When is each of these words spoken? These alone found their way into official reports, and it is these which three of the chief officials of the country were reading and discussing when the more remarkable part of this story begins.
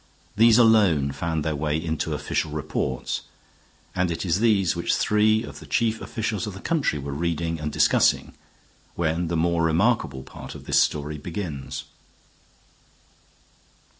These 0.35 0.57
alone 0.57 1.11
found 1.11 1.45
their 1.45 1.55
way 1.55 1.77
into 1.77 2.15
official 2.15 2.49
reports, 2.49 3.21
and 3.93 4.09
it 4.09 4.25
is 4.25 4.39
these 4.39 4.75
which 4.75 4.95
three 4.95 5.43
of 5.43 5.59
the 5.59 5.67
chief 5.67 6.01
officials 6.01 6.47
of 6.47 6.55
the 6.55 6.59
country 6.59 6.97
were 6.97 7.13
reading 7.13 7.59
and 7.59 7.71
discussing 7.71 8.33
when 8.95 9.27
the 9.27 9.37
more 9.37 9.61
remarkable 9.63 10.23
part 10.23 10.55
of 10.55 10.65
this 10.65 10.81
story 10.81 11.19
begins. 11.19 11.83